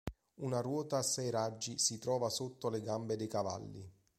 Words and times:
Una 0.39 0.61
ruota 0.61 0.97
a 0.97 1.03
sei 1.03 1.29
raggi 1.29 1.77
si 1.77 1.99
trova 1.99 2.29
sotto 2.31 2.69
le 2.71 2.81
gambe 2.81 3.15
dei 3.15 3.27
cavalli. 3.27 3.87